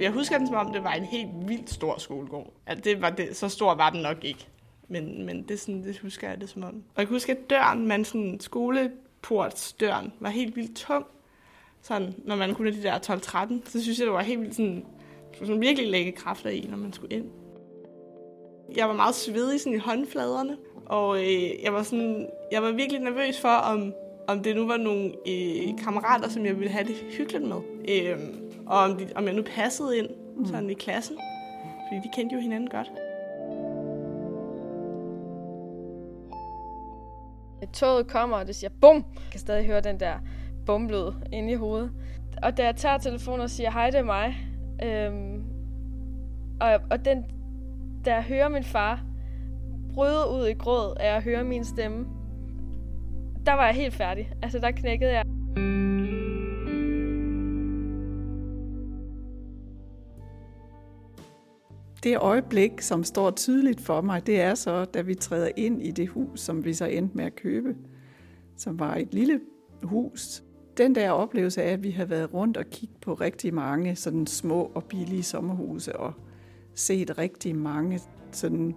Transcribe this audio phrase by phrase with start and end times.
[0.00, 2.52] Jeg husker den, som om det var en helt vildt stor skolegård.
[2.66, 4.46] Altså, det var det, så stor var den nok ikke.
[4.88, 6.74] Men, men det, sådan, det husker jeg det som om.
[6.74, 11.06] Og jeg kan huske, at døren, man sådan, skoleportsdøren, var helt vildt tung.
[11.82, 14.84] Sådan, når man kunne de der 12-13, så synes jeg, det var helt vildt sådan,
[15.38, 17.30] sådan virkelig lægge kræfter i, når man skulle ind.
[18.76, 20.56] Jeg var meget svedig sådan i håndfladerne,
[20.86, 23.94] og øh, jeg, var sådan, jeg var virkelig nervøs for, om,
[24.28, 27.56] om det nu var nogle øh, kammerater, som jeg ville have det hyggeligt med.
[27.88, 28.18] Øh,
[28.66, 30.08] og om, de, om jeg nu passede ind
[30.46, 31.16] sådan i klassen,
[31.88, 32.90] fordi de kendte jo hinanden godt.
[37.72, 38.96] Toget kommer, og det siger bum.
[38.96, 40.14] Jeg kan stadig høre den der
[40.66, 41.90] bumlød inde i hovedet.
[42.42, 44.36] Og da jeg tager telefonen og siger, hej, det er mig.
[44.84, 45.44] Øhm,
[46.60, 47.24] og, og den,
[48.04, 49.04] da jeg hører min far
[49.94, 52.06] bryde ud i gråd af at høre min stemme,
[53.46, 54.32] der var jeg helt færdig.
[54.42, 55.24] Altså, der knækkede jeg.
[62.06, 65.90] Det øjeblik, som står tydeligt for mig, det er så, da vi træder ind i
[65.90, 67.76] det hus, som vi så endte med at købe,
[68.56, 69.40] som var et lille
[69.82, 70.42] hus.
[70.76, 74.26] Den der oplevelse af, at vi har været rundt og kigget på rigtig mange sådan
[74.26, 76.12] små og billige sommerhuse og
[76.74, 78.00] set rigtig mange
[78.32, 78.74] sådan,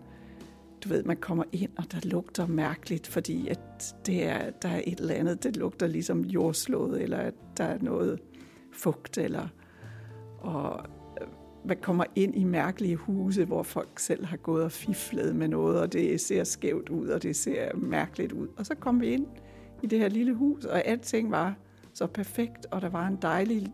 [0.83, 4.81] du ved, man kommer ind, og der lugter mærkeligt, fordi at det er, der er
[4.87, 8.19] et eller andet, det lugter ligesom jordslået, eller at der er noget
[8.73, 9.47] fugt, eller
[10.39, 10.85] og
[11.65, 15.79] man kommer ind i mærkelige huse, hvor folk selv har gået og fiflet med noget,
[15.79, 18.47] og det ser skævt ud, og det ser mærkeligt ud.
[18.57, 19.25] Og så kom vi ind
[19.83, 21.55] i det her lille hus, og alting var
[21.93, 23.73] så perfekt, og der var en dejlig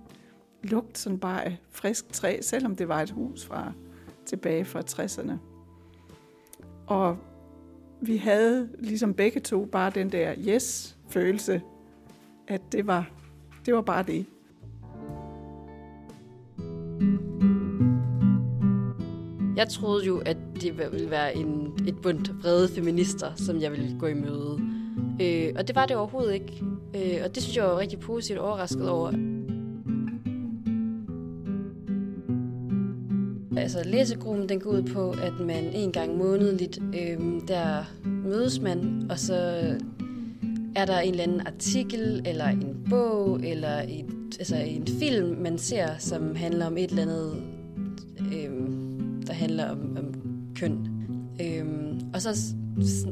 [0.64, 3.72] lugt, sådan bare af frisk træ, selvom det var et hus fra
[4.26, 5.34] tilbage fra 60'erne.
[6.88, 7.18] Og
[8.02, 11.62] vi havde ligesom begge to bare den der yes-følelse,
[12.48, 13.10] at det var,
[13.66, 14.26] det var bare det.
[19.58, 23.96] Jeg troede jo, at det ville være en, et bundt vrede feminister, som jeg ville
[24.00, 24.60] gå i møde.
[25.22, 26.64] Øh, og det var det overhovedet ikke.
[26.96, 29.12] Øh, og det synes jeg var rigtig positivt overrasket over.
[33.58, 39.08] Altså læsegruppen, den går ud på, at man en gang månedligt, øh, der mødes man,
[39.10, 39.36] og så
[40.76, 45.58] er der en eller anden artikel, eller en bog, eller et, altså en film, man
[45.58, 47.44] ser, som handler om et eller andet
[48.34, 48.85] øh,
[49.28, 50.14] der handler om, om
[50.56, 50.88] køn.
[51.42, 52.30] Øhm, og så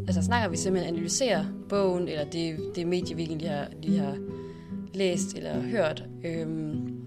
[0.07, 4.17] altså, snakker vi simpelthen, analyserer bogen, eller det, det medie, vi egentlig har, lige har
[4.93, 6.05] læst eller hørt.
[6.25, 7.03] Øhm,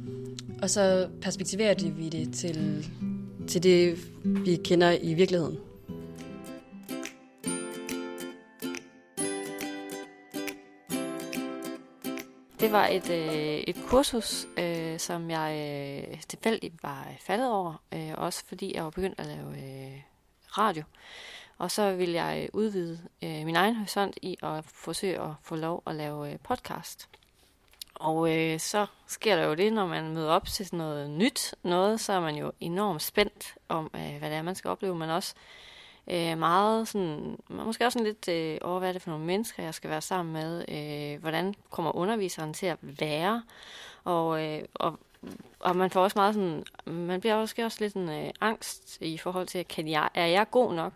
[0.63, 2.87] og så perspektiverer vi det til,
[3.47, 5.57] til det, vi kender i virkeligheden.
[12.67, 15.51] Det var et, øh, et kursus, øh, som jeg
[16.13, 20.03] øh, tilfældigt var faldet over, øh, også fordi jeg var begyndt at lave øh,
[20.59, 20.83] radio.
[21.59, 25.57] Og så vil jeg øh, udvide øh, min egen horisont i at forsøge at få
[25.57, 27.09] lov at lave øh, podcast.
[27.95, 31.55] Og øh, så sker der jo det, når man møder op til sådan noget nyt
[31.63, 34.95] noget, så er man jo enormt spændt om, øh, hvad det er, man skal opleve,
[34.95, 35.76] men også øh,
[36.11, 39.63] Øh, meget sådan, måske også sådan lidt øh, over, hvad er det for nogle mennesker,
[39.63, 43.43] jeg skal være sammen med, øh, hvordan kommer underviseren til at være,
[44.05, 44.99] og, øh, og,
[45.61, 49.19] og man får også meget sådan, man bliver også, også lidt sådan, øh, angst i
[49.19, 50.93] forhold til, kan jeg, er jeg god nok?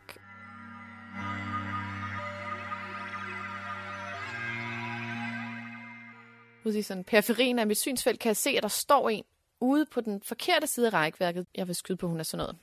[6.64, 9.24] Ude i sådan periferien af mit synsfelt kan jeg se, at der står en
[9.60, 11.46] ude på den forkerte side af rækværket.
[11.54, 12.56] Jeg vil skyde på, at hun er sådan noget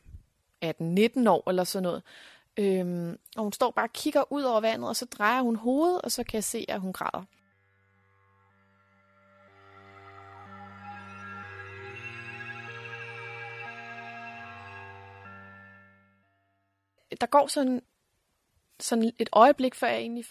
[1.26, 2.04] 18-19 år eller sådan noget.
[2.60, 6.02] Øhm, og hun står bare og kigger ud over vandet, og så drejer hun hovedet,
[6.02, 7.26] og så kan jeg se, at hun græder.
[17.22, 17.82] Der går sådan,
[18.80, 20.26] sådan et øjeblik, før jeg egentlig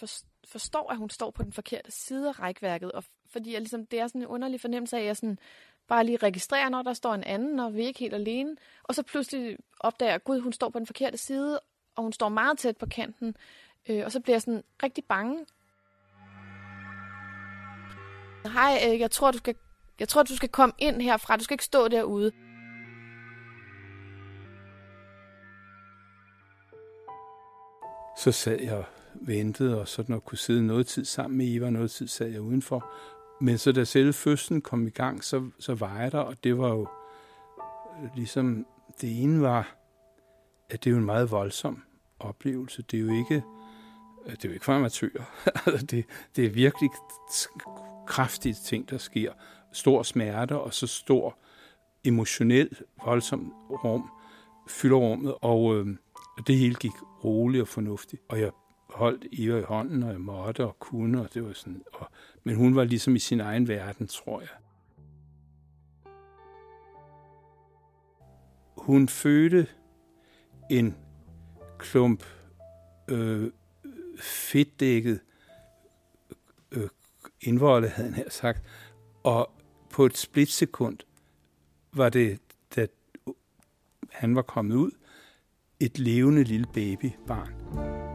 [0.47, 2.91] forstår, at hun står på den forkerte side af rækværket.
[2.91, 5.39] Og fordi jeg ligesom, det er sådan en underlig fornemmelse af, at jeg sådan
[5.87, 8.55] bare lige registrerer, når der står en anden, og vi er ikke helt alene.
[8.83, 11.59] Og så pludselig opdager jeg, at gud, hun står på den forkerte side,
[11.97, 13.35] og hun står meget tæt på kanten.
[13.89, 15.45] Øh, og så bliver jeg sådan rigtig bange.
[18.53, 19.55] Hej, øh, jeg tror, du skal,
[19.99, 21.37] jeg tror, du skal komme ind herfra.
[21.37, 22.31] Du skal ikke stå derude.
[28.17, 28.83] Så sad jeg
[29.13, 32.41] ventede, og sådan at kunne sidde noget tid sammen med Eva, noget tid sad jeg
[32.41, 32.93] udenfor.
[33.41, 36.57] Men så da selve fødslen kom i gang, så, så var jeg der, og det
[36.57, 36.87] var jo
[38.03, 38.65] øh, ligesom,
[39.01, 39.75] det ene var,
[40.69, 41.86] at det er jo en meget voldsom
[42.19, 42.81] oplevelse.
[42.81, 43.43] Det er jo ikke,
[44.25, 45.23] øh, det er jo ikke for amatører.
[45.65, 46.05] Altså, det,
[46.35, 46.89] det er virkelig
[48.07, 49.33] kraftige ting, der sker.
[49.73, 51.37] Stor smerte og så stor
[52.03, 52.69] emotionel,
[53.05, 54.11] voldsom rum,
[54.67, 55.87] fylder rummet, og øh,
[56.47, 56.91] det hele gik
[57.23, 58.21] roligt og fornuftigt.
[58.29, 58.51] Og jeg
[58.89, 62.07] holdt Eva i hånden, og jeg måtte og kunne, og det var sådan, og,
[62.43, 64.49] men hun var ligesom i sin egen verden, tror jeg.
[68.77, 69.67] Hun fødte
[70.69, 70.95] en
[71.79, 72.23] klump
[73.07, 73.51] øh,
[74.19, 75.19] fedtdækket
[76.71, 76.89] øh,
[77.41, 78.63] indvolde, havde han her sagt,
[79.23, 79.51] og
[79.89, 80.97] på et splitsekund
[81.93, 82.39] var det,
[82.75, 82.87] da
[84.11, 84.91] han var kommet ud,
[85.79, 88.06] et levende lille babybarn.